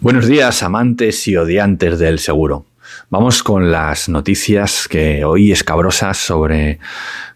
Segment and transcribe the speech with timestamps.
[0.00, 2.66] Buenos días, amantes y odiantes del seguro.
[3.10, 6.78] Vamos con las noticias que hoy escabrosas sobre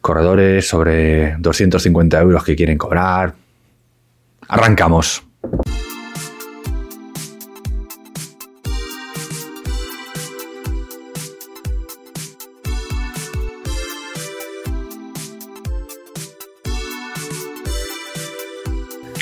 [0.00, 3.34] corredores, sobre 250 euros que quieren cobrar.
[4.46, 5.24] Arrancamos.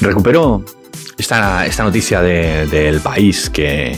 [0.02, 0.62] Recuperó
[1.20, 3.96] esta, esta noticia del país que,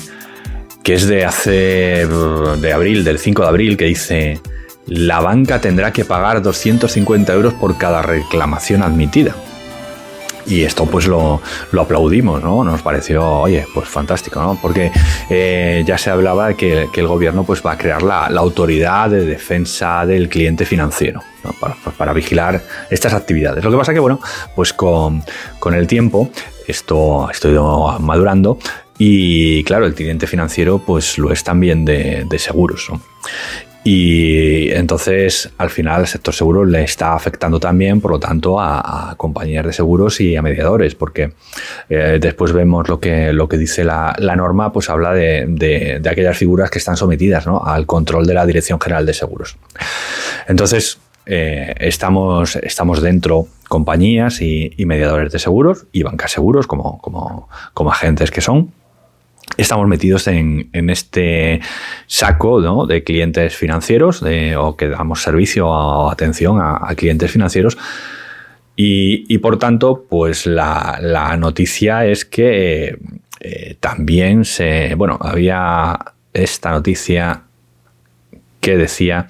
[0.82, 4.40] que es de hace de abril, del 5 de abril, que dice
[4.86, 9.34] la banca tendrá que pagar 250 euros por cada reclamación admitida.
[10.44, 11.40] Y esto pues lo,
[11.78, 12.64] aplaudimos, ¿no?
[12.64, 14.58] Nos pareció, oye, pues fantástico, ¿no?
[14.60, 14.90] Porque
[15.30, 19.24] eh, ya se hablaba de que, el gobierno pues va a crear la, autoridad de
[19.24, 21.22] defensa del cliente financiero,
[21.96, 23.64] para, vigilar estas actividades.
[23.64, 24.20] Lo que pasa que, bueno,
[24.54, 25.22] pues con,
[25.72, 26.30] el tiempo
[26.66, 28.58] esto ha ido madurando
[28.98, 32.90] y claro, el cliente financiero pues lo es también de, de seguros.
[33.84, 39.14] Y entonces, al final, el sector seguro le está afectando también, por lo tanto, a,
[39.16, 41.32] compañías de seguros y a mediadores, porque
[41.88, 46.70] eh, después vemos lo que, lo que dice la, norma, pues habla de, aquellas figuras
[46.70, 49.56] que están sometidas al control de la Dirección General de Seguros.
[50.46, 57.48] Entonces, eh, estamos, estamos dentro compañías y, mediadores de seguros y bancas seguros como, como,
[57.72, 58.72] como agentes que son
[59.56, 61.60] estamos metidos en, este
[62.06, 64.22] saco de clientes financieros
[64.56, 67.76] o que damos servicio o atención a, clientes financieros.
[68.74, 72.98] Y, por tanto, pues la, noticia es que
[73.40, 74.94] eh, también se.
[74.96, 75.98] Bueno, había
[76.32, 77.42] esta noticia
[78.62, 79.26] que decía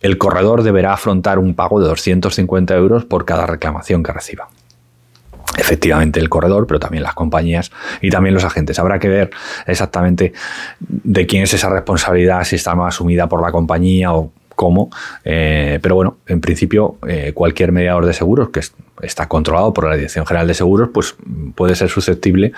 [0.00, 4.48] el corredor deberá afrontar un pago de 250 euros por cada reclamación que reciba
[5.58, 8.78] efectivamente el corredor, pero también las compañías y también los agentes.
[8.78, 9.30] Habrá que ver
[9.66, 10.32] exactamente
[10.80, 14.90] de quién es esa responsabilidad, si está más asumida por la compañía o cómo.
[15.24, 18.60] Eh, pero bueno, en principio, eh, cualquier mediador de seguros que
[19.02, 21.14] está controlado por la Dirección General de Seguros, pues
[21.54, 22.52] puede ser susceptible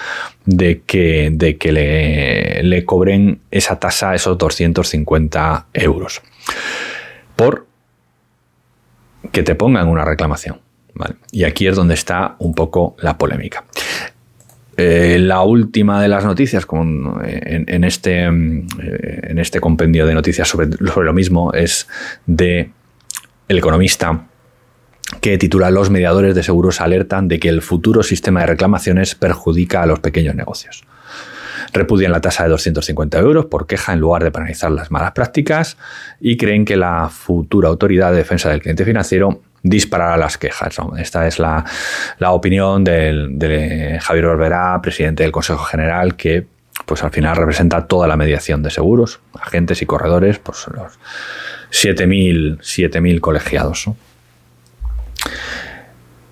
[0.46, 6.22] de que, de que le, le cobren esa tasa, esos 250 euros.
[7.36, 7.66] Por
[9.32, 10.60] que te pongan una reclamación.
[11.30, 13.64] Y aquí es donde está un poco la polémica.
[14.76, 20.70] Eh, la última de las noticias en, este, eh, en este compendio de noticias sobre,
[20.70, 21.88] sobre lo mismo es
[22.26, 22.70] de
[23.48, 24.26] El Economista,
[25.20, 29.82] que titula Los mediadores de seguros alertan de que el futuro sistema de reclamaciones perjudica
[29.82, 30.84] a los pequeños negocios.
[31.72, 35.76] Repudian la tasa de 250 euros por queja en lugar de penalizar las malas prácticas
[36.20, 40.76] y creen que la futura autoridad de defensa del cliente financiero disparará las quejas.
[40.98, 41.64] Esta es la,
[42.20, 46.46] opinión de Javier Olverá, presidente del Consejo General, que
[46.86, 50.98] pues al final representa toda la mediación de seguros, agentes y corredores, pues los
[51.70, 53.90] 7.000 colegiados.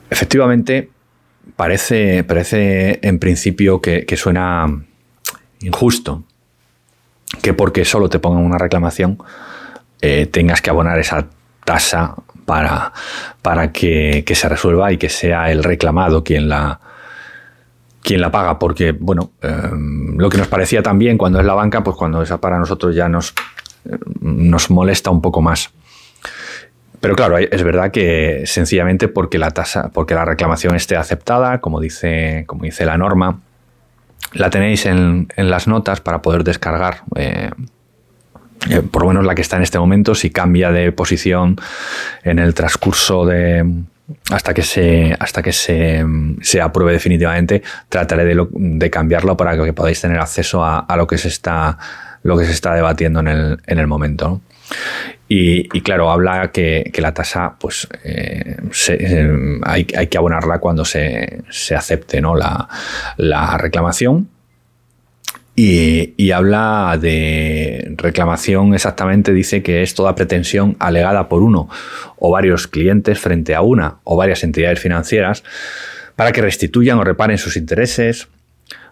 [0.08, 0.88] Efectivamente,
[1.56, 4.66] parece, parece en principio que, suena
[5.60, 6.24] injusto
[7.42, 9.18] que porque solo te pongan una reclamación
[10.00, 11.26] eh, tengas que abonar esa
[11.64, 12.92] tasa para,
[13.42, 16.80] para que, se resuelva y que sea el reclamado quien la,
[18.02, 21.82] quien la paga, porque, bueno, em, lo que nos parecía también cuando es la banca,
[21.82, 23.34] pues cuando esa para nosotros ya nos,
[24.20, 25.70] nos molesta un poco más.
[27.00, 31.80] Pero claro, es verdad que sencillamente porque la tasa, porque la reclamación esté aceptada, como
[31.80, 33.40] dice, como dice la norma,
[34.36, 37.50] la tenéis en, en las notas para poder descargar eh,
[38.70, 41.56] eh, por lo menos la que está en este momento, si cambia de posición
[42.24, 43.64] en el transcurso de
[44.30, 46.04] hasta que se hasta que se,
[46.60, 51.78] apruebe definitivamente, trataré de, cambiarlo para que podáis tener acceso a, lo que se está
[52.22, 54.40] lo que se está debatiendo en el, en el momento.
[55.28, 58.56] Y, claro, habla que, la tasa, pues eh,
[58.88, 61.42] eh, hay, que abonarla cuando se,
[61.76, 62.36] acepte ¿no?
[62.36, 62.68] la,
[63.16, 64.28] la reclamación
[65.58, 71.70] y, habla de reclamación exactamente, dice que es toda pretensión alegada por uno
[72.18, 75.42] o varios clientes frente a una o varias entidades financieras
[76.14, 78.28] para que restituyan o reparen sus intereses,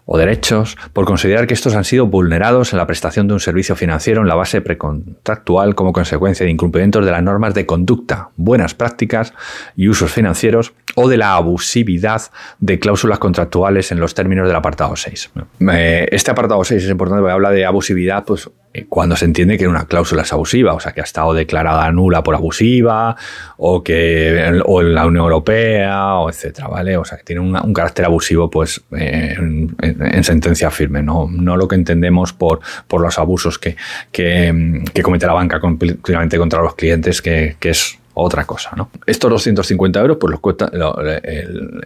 [0.06, 3.74] o derechos por considerar que estos han sido vulnerados en la prestación de un servicio
[3.76, 8.74] financiero en la base precontractual como consecuencia de incumplimientos de las normas de conducta, buenas
[8.74, 9.32] prácticas
[9.76, 12.22] y usos financieros o de la abusividad
[12.60, 15.30] de cláusulas contractuales en los términos del apartado 6.
[15.60, 18.50] Este apartado 6 es importante porque habla de abusividad, pues eh,
[18.88, 22.24] cuando se entiende que una cláusula es abusiva, o sea, que ha estado declarada nula
[22.24, 23.16] por abusiva,
[23.56, 26.96] o que o en la Unión Europea, o etcétera, ¿vale?
[26.96, 31.28] O sea, que tiene un carácter abusivo, pues, eh, en, sentencia firme, ¿no?
[31.30, 33.76] No lo que entendemos por, por los abusos que,
[34.10, 38.90] que, comete la banca completamente contra los clientes, que, es otra cosa, ¿no?
[39.06, 40.70] Estos 250 euros, pues los cuesta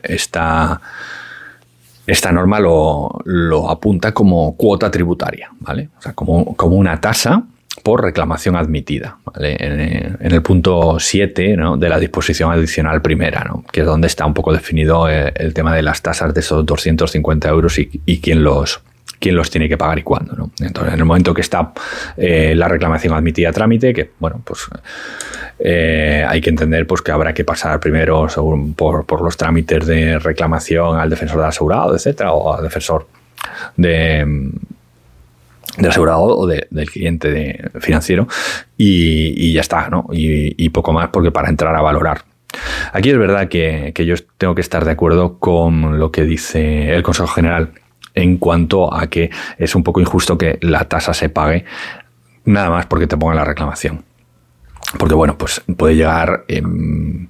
[0.02, 0.80] esta
[2.08, 5.90] esta norma lo, apunta como cuota tributaria, ¿vale?
[5.98, 7.44] O sea, como, una tasa
[7.82, 9.56] por reclamación admitida, ¿vale?
[9.60, 13.62] en, el punto 7 de la disposición adicional primera, ¿no?
[13.70, 17.48] que es donde está un poco definido el, tema de las tasas de esos 250
[17.48, 18.82] euros y, y quién los,
[19.18, 20.34] quién los tiene que pagar y cuándo.
[20.34, 20.50] ¿no?
[20.60, 21.72] Entonces, en el momento que está
[22.16, 24.66] eh, la reclamación admitida a trámite, que bueno, pues
[25.58, 28.26] eh, hay que entender pues, que habrá que pasar primero
[28.76, 33.06] por, los trámites de reclamación al defensor del asegurado, etcétera, o al defensor
[33.76, 34.50] de
[35.76, 38.26] del asegurado o del cliente financiero
[38.76, 40.06] y, ya está, ¿no?
[40.10, 42.22] Y, poco más porque para entrar a valorar.
[42.92, 47.04] Aquí es verdad que yo tengo que estar de acuerdo con lo que dice el
[47.04, 47.70] Consejo General
[48.18, 51.64] en cuanto a que es un poco injusto que la tasa se pague
[52.44, 54.04] nada más porque te pongan la reclamación.
[54.98, 57.28] Porque bueno, pues puede llegar em,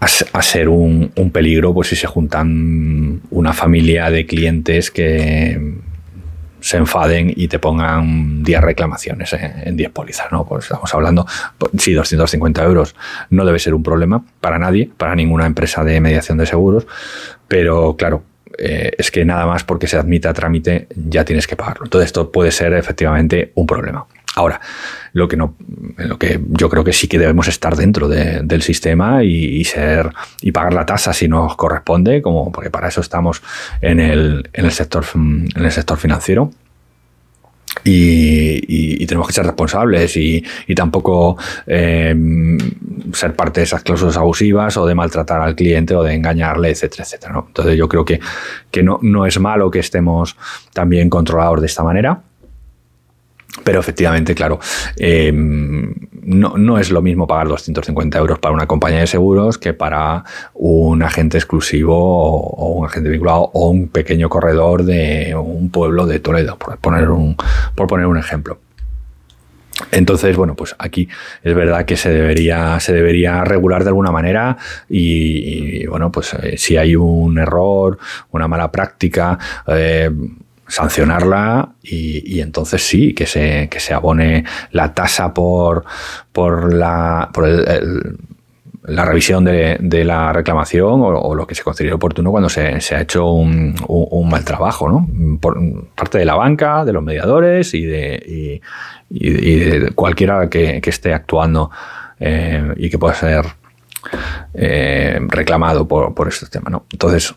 [0.00, 5.74] a, ser un, peligro pues si se juntan una familia de clientes que
[6.60, 10.46] se enfaden y te pongan 10 reclamaciones en 10 pólizas, ¿no?
[10.46, 11.26] Pues estamos hablando,
[11.58, 12.96] pues, sí, 250 euros
[13.28, 16.86] no debe ser un problema para nadie, para ninguna empresa de mediación de seguros,
[17.48, 18.22] pero claro,
[18.58, 21.84] eh, es que nada más porque se admita a trámite ya tienes que pagarlo.
[21.84, 24.06] Entonces esto puede ser efectivamente un problema.
[24.36, 24.60] Ahora,
[25.12, 25.54] lo que no,
[25.96, 30.10] lo que yo creo que sí que debemos estar dentro del sistema y, ser
[30.40, 33.42] y pagar la tasa si nos corresponde, como porque para eso estamos
[33.80, 36.50] en el, en el sector en el sector financiero
[37.84, 40.42] y, tenemos que ser responsables y,
[40.74, 41.36] tampoco
[41.66, 42.14] eh,
[43.12, 47.04] ser parte de esas cláusulas abusivas o de maltratar al cliente o de engañarle, etcétera,
[47.04, 47.44] etcétera.
[47.46, 48.20] Entonces yo creo que,
[48.70, 50.36] que no, no es malo que estemos
[50.72, 52.22] también controlados de esta manera
[53.62, 54.58] pero efectivamente, claro,
[54.96, 60.24] em, no, es lo mismo pagar 250 euros para una compañía de seguros que para
[60.54, 66.18] un agente exclusivo o, un agente vinculado o un pequeño corredor de un pueblo de
[66.18, 67.36] Toledo, por poner un,
[67.74, 68.58] por poner un ejemplo.
[69.90, 71.08] Entonces, bueno, pues aquí
[71.42, 74.56] es verdad que se debería, se debería regular de alguna manera
[74.88, 77.98] y, bueno, pues eh, si hay un error,
[78.30, 80.10] una mala práctica, eh,
[80.66, 85.84] sancionarla y, entonces sí, que se, que se abone la tasa por,
[86.32, 87.46] por, la, por
[88.84, 93.30] la revisión de, la reclamación o, lo que se considere oportuno cuando se, ha hecho
[93.30, 93.74] un,
[94.28, 95.08] mal trabajo, ¿no?
[95.40, 95.58] Por
[95.94, 98.60] parte de la banca, de los mediadores y de,
[99.94, 101.70] cualquiera que, esté actuando
[102.20, 103.44] eh, y que pueda ser
[104.52, 106.84] eh, reclamado por, estos temas, ¿no?
[106.92, 107.34] Entonces,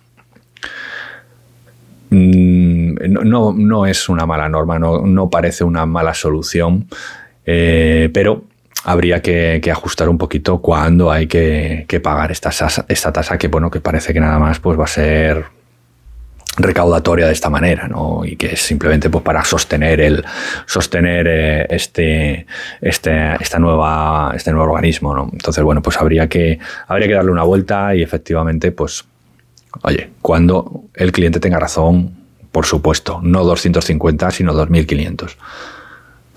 [2.10, 6.88] Mm, no, no, es una mala norma, no, parece una mala solución,
[7.46, 8.44] eh, pero
[8.84, 12.52] habría que, ajustar un poquito cuando hay que, pagar esta,
[12.88, 15.46] esta, tasa que, bueno, que parece que nada más pues, va a ser
[16.60, 18.26] recaudatoria de esta manera, ¿no?
[18.26, 20.26] Y que es simplemente pues, para sostener el
[20.66, 22.48] sostener eh, este,
[22.82, 25.30] este, esta nueva, este nuevo organismo, ¿no?
[25.32, 26.58] Entonces, bueno, pues habría que,
[26.88, 29.06] habría que darle una vuelta y efectivamente, pues
[29.84, 32.16] Oye, cuando el cliente tenga razón,
[32.52, 35.38] por supuesto, no 250, sino 2500.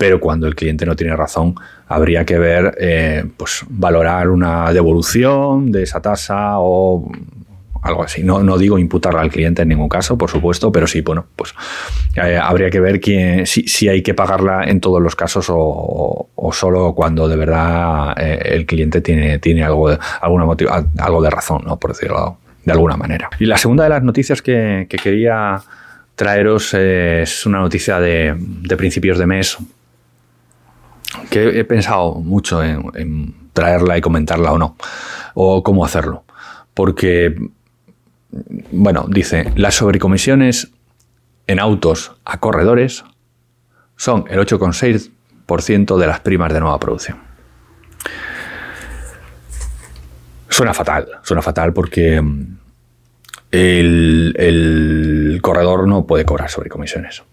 [0.01, 1.53] Pero cuando el cliente no tiene razón,
[1.87, 7.07] habría que ver, eh, pues valorar una devolución de esa tasa o
[7.83, 8.23] algo así.
[8.23, 11.53] No, no digo imputarla al cliente en ningún caso, por supuesto, pero sí, bueno, pues
[12.15, 16.95] eh, habría que ver quién, si, hay que pagarla en todos los casos o, solo
[16.95, 20.47] cuando de verdad eh, el cliente tiene, tiene algo, alguna
[20.97, 21.77] algo de razón, ¿no?
[21.77, 23.29] por decirlo de alguna manera.
[23.37, 25.61] Y la segunda de las noticias que, quería
[26.15, 28.35] traeros es una noticia de,
[28.75, 29.59] principios de mes
[31.31, 34.75] que he pensado mucho en, traerla y comentarla o no,
[35.33, 36.25] o cómo hacerlo.
[36.73, 37.35] Porque,
[38.71, 40.71] bueno, dice, las sobrecomisiones
[41.47, 43.05] en autos a corredores
[43.95, 47.19] son el 8,6% de las primas de nueva producción.
[50.49, 52.57] Suena fatal, suena fatal porque mm,
[53.51, 57.23] el, corredor no puede cobrar sobrecomisiones.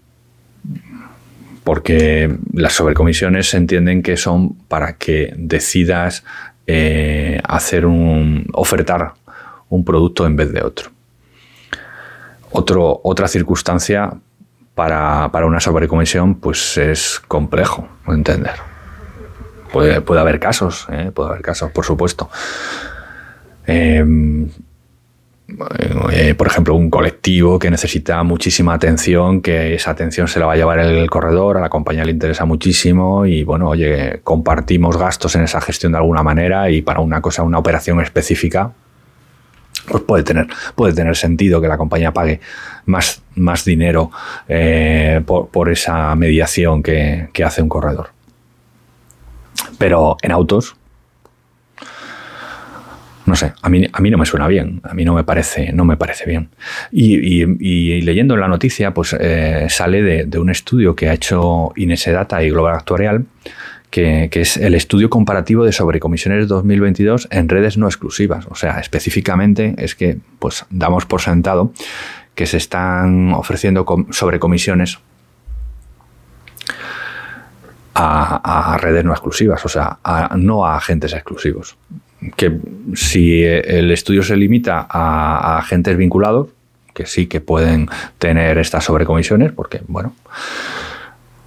[1.63, 6.23] Porque las sobrecomisiones se entienden que son para que decidas
[6.67, 8.47] eh, hacer un.
[8.53, 9.13] ofertar
[9.69, 10.89] un producto en vez de otro.
[12.51, 14.11] otra circunstancia
[14.73, 18.53] para, una sobrecomisión, pues es complejo entender.
[19.73, 21.11] Puede, puede haber casos, ¿eh?
[21.13, 22.29] puede haber casos, por supuesto.
[23.67, 24.49] Em,
[26.11, 30.53] eh, por ejemplo, un colectivo que necesita muchísima atención, que esa atención se la va
[30.53, 35.35] a llevar el corredor, a la compañía le interesa muchísimo y bueno, oye, compartimos gastos
[35.35, 38.71] en esa gestión de alguna manera y para una cosa, una operación específica,
[39.87, 42.39] pues puede tener, puede tener sentido que la compañía pague
[42.85, 44.11] más, más dinero
[44.47, 48.09] eh, por, esa mediación que hace un corredor.
[49.77, 50.75] Pero en autos,
[53.29, 55.71] no sé, a mí, a mí no me suena bien, a mí no me parece,
[55.71, 56.49] no me parece bien.
[56.91, 62.43] Y, leyendo la noticia, pues eh, sale de, un estudio que ha hecho Inese Data
[62.43, 63.25] y Global Actuarial,
[63.91, 68.47] que, es el estudio comparativo de sobrecomisiones 2022 en redes no exclusivas.
[68.47, 71.71] O sea, específicamente es que pues damos por sentado
[72.33, 74.97] que se están ofreciendo sobrecomisiones
[77.93, 79.99] a, redes no exclusivas, o sea,
[80.35, 81.77] no a agentes exclusivos
[82.35, 82.57] que
[82.95, 86.49] si el estudio se limita a, agentes vinculados,
[86.93, 90.13] que sí que pueden tener estas sobrecomisiones, porque, bueno,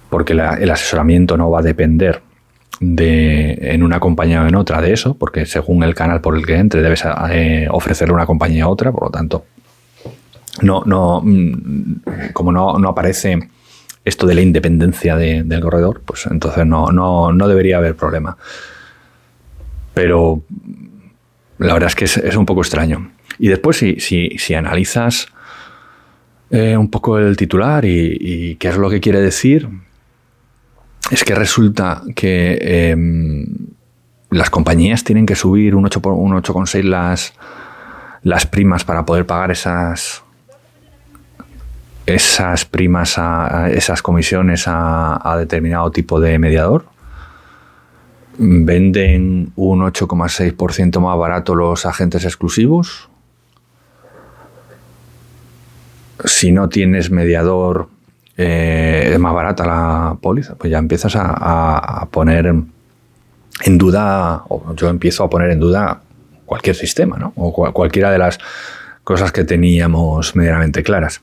[0.09, 2.21] porque el asesoramiento no va a depender
[2.79, 6.45] de en una compañía o en otra de eso, porque según el canal por el
[6.45, 9.45] que entre debes eh, ofrecerle una compañía a otra, por lo tanto,
[10.61, 13.39] no, no, mm, como no, no aparece
[14.05, 18.37] esto de la independencia del corredor, pues entonces no, no, no debería haber problema
[19.93, 20.43] pero
[21.57, 23.11] la verdad es que es, un poco extraño.
[23.39, 25.27] Y después, si, si, analizas
[26.49, 29.69] eh, un poco el titular y, qué es lo que quiere decir,
[31.11, 33.45] es que resulta que em,
[34.29, 37.33] las compañías tienen que subir un 8,6 las,
[38.23, 40.23] las primas para poder pagar esas
[42.05, 46.92] esas primas a, esas comisiones a determinado tipo de mediador
[48.37, 53.09] venden un 8,6% más barato los agentes exclusivos.
[56.25, 57.89] Si no tienes mediador,
[58.37, 60.55] eh, es más barata la póliza.
[60.55, 66.01] Pues ya empiezas a, poner en duda, o yo empiezo a poner en duda
[66.45, 67.33] cualquier sistema, ¿no?
[67.35, 68.39] O cualquiera de las
[69.03, 71.21] cosas que teníamos medianamente claras.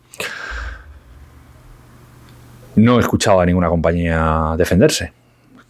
[2.77, 5.13] No he escuchado a ninguna compañía defenderse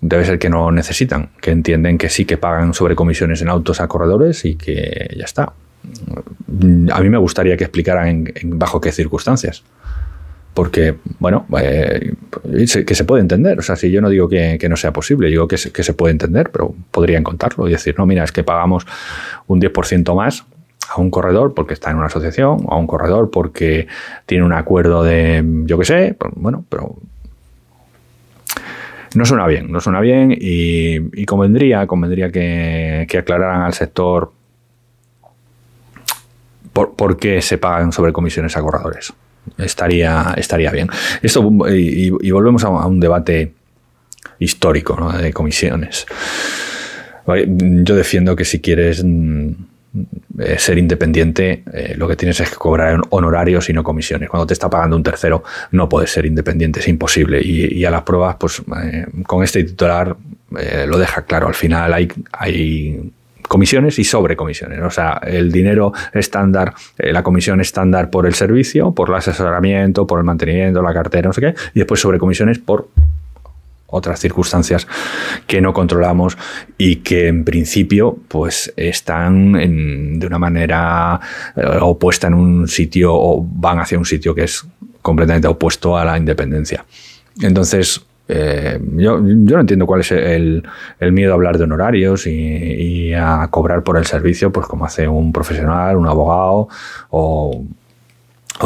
[0.01, 3.81] debe ser que no necesitan, que entienden que sí que pagan sobre comisiones en autos
[3.81, 5.53] a corredores y que ya está.
[6.93, 9.63] A mí me gustaría que explicaran en, bajo qué circunstancias.
[10.55, 12.15] Porque, bueno, eh,
[12.85, 13.59] que se puede entender.
[13.59, 15.95] O sea, si yo no digo que, no sea posible, digo que se, que se,
[15.95, 18.87] puede entender, pero podrían contarlo y decir, no, mira, es que pagamos
[19.47, 20.45] un 10% más
[20.91, 23.87] a un corredor porque está en una asociación, a un corredor porque
[24.27, 26.97] tiene un acuerdo de, yo qué sé, pues, bueno, pero
[29.15, 34.33] no suena bien, no suena bien y, convendría, convendría que, aclararan al sector
[36.73, 39.13] por, qué se pagan sobre comisiones a corredores.
[39.59, 40.89] Estaría, estaría bien.
[41.23, 43.53] Esto, y, volvemos a, un debate
[44.39, 46.07] histórico de comisiones.
[47.27, 49.53] Yo defiendo que si quieres mm,
[50.39, 54.29] eh, ser independiente, eh, lo que tienes es que cobrar honorarios y no comisiones.
[54.31, 55.43] Cuando te está pagando un tercero,
[55.73, 57.41] no puedes ser independiente, es imposible.
[57.43, 60.17] Y, a las pruebas, pues eh, con este titular
[60.87, 61.49] lo deja claro.
[61.49, 63.13] Al final hay, hay
[63.47, 64.81] comisiones y sobrecomisiones.
[64.81, 70.19] O sea, el dinero estándar, la comisión estándar por el servicio, por el asesoramiento, por
[70.19, 72.89] el mantenimiento, la cartera, no sé qué, y después sobrecomisiones por
[73.91, 74.87] otras circunstancias
[75.47, 76.37] que no controlamos
[76.79, 79.53] y que en principio pues están
[80.19, 81.21] de una manera
[81.57, 84.67] eh, opuesta en un sitio o van hacia un sitio que es
[85.03, 86.85] completamente opuesto a la independencia.
[87.41, 90.63] Entonces, eh, yo, no entiendo cuál es el,
[91.01, 95.09] miedo a hablar de honorarios y, y, a cobrar por el servicio, pues como hace
[95.09, 96.69] un profesional, un abogado
[97.11, 97.65] o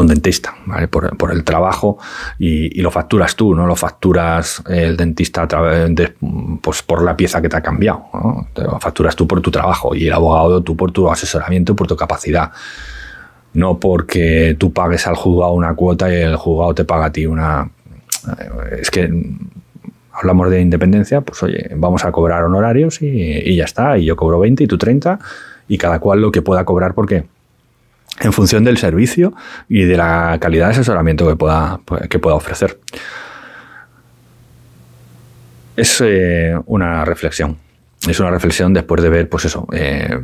[0.01, 0.89] un dentista, ¿vale?
[0.89, 1.99] Por, el trabajo
[2.39, 5.49] y, lo facturas tú, no lo facturas el dentista
[6.61, 8.05] pues por la pieza que te ha cambiado,
[8.57, 11.97] lo facturas tú por tu trabajo y el abogado tú por tu asesoramiento, por tu
[11.97, 12.51] capacidad.
[13.53, 17.27] No porque tú pagues al juzgado una cuota y el juzgado te paga a ti
[17.27, 17.71] una...
[18.81, 19.11] Es que
[20.13, 24.17] hablamos de independencia, pues oye, vamos a cobrar honorarios y, y ya está, y yo
[24.17, 25.19] cobro 20 y tú 30
[25.69, 27.25] y cada cual lo que pueda cobrar porque
[28.21, 29.35] en función del servicio
[29.69, 32.79] y de la calidad de asesoramiento que pueda, que pueda ofrecer.
[35.77, 37.57] Es eh, una reflexión.
[38.09, 40.17] Es una reflexión después de ver, pues eso, eh,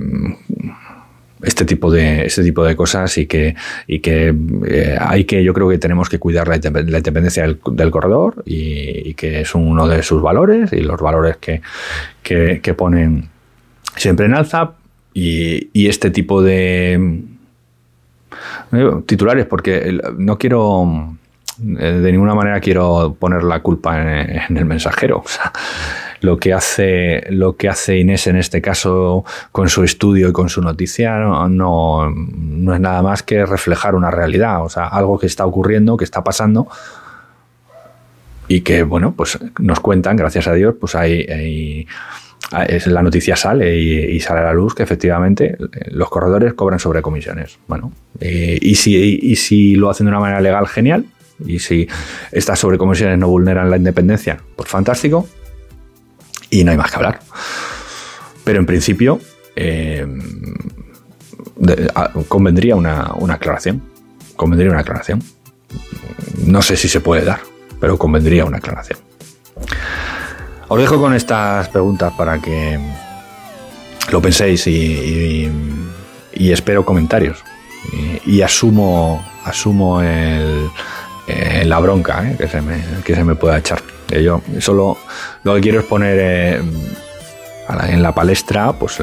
[1.42, 3.54] este tipo de este tipo de cosas y que
[3.86, 4.34] y que
[4.66, 9.40] eh, hay que yo creo que tenemos que cuidar la, independencia del, corredor y, que
[9.40, 11.62] es uno de sus valores y los valores que,
[12.22, 13.28] que, ponen
[13.96, 14.72] siempre en alza
[15.14, 17.22] y, este tipo de
[19.06, 21.16] titulares porque no quiero
[21.62, 25.22] de ninguna manera quiero poner la culpa en, el mensajero.
[26.22, 30.50] Lo que hace lo que hace Inés en este caso con su estudio y con
[30.50, 35.24] su noticia no, no, es nada más que reflejar una realidad, o sea, algo que
[35.24, 36.68] está ocurriendo, que está pasando
[38.48, 41.86] y que bueno, pues nos cuentan, gracias a Dios, pues hay,
[42.50, 47.58] la noticia sale y, sale a la luz que efectivamente los corredores cobran sobre comisiones.
[47.68, 51.04] Bueno, y, si, y si lo hacen de una manera legal, genial.
[51.46, 51.88] Y si
[52.32, 55.26] estas sobrecomisiones no vulneran la independencia, pues fantástico
[56.50, 57.20] y no hay más que hablar.
[58.44, 59.20] Pero en principio
[59.56, 60.06] eh,
[62.28, 63.82] convendría una, aclaración.
[64.36, 65.22] Convendría una aclaración.
[66.46, 67.40] No sé si se puede dar,
[67.80, 68.98] pero convendría una aclaración.
[70.72, 72.78] Os dejo con estas preguntas para que
[74.12, 75.50] lo penséis y,
[76.32, 77.42] espero comentarios.
[78.24, 80.70] Y, asumo, asumo el,
[81.64, 83.82] la bronca eh, que, se me, que se me pueda echar.
[84.10, 84.96] Yo solo
[85.42, 86.62] lo que quiero es poner eh,
[87.88, 89.02] en la palestra pues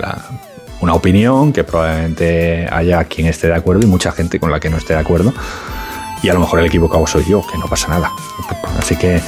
[0.80, 4.70] una opinión que probablemente haya quien esté de acuerdo y mucha gente con la que
[4.70, 5.34] no esté de acuerdo.
[6.24, 8.14] Y a lo mejor el equivocado soy yo, que no pasa nada.
[8.80, 9.22] Así que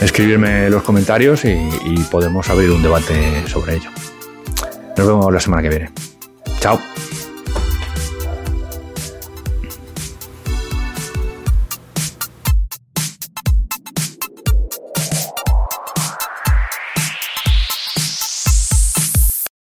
[0.00, 3.90] escribirme los comentarios y, y podemos abrir un debate sobre ello.
[4.96, 6.05] Nos vemos la semana que viene.